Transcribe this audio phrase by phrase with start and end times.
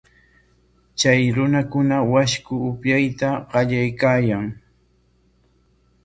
[0.99, 4.45] Chay runakuna washku upyayta qallaykaayan.